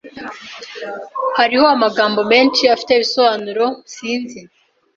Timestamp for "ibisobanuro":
2.93-3.65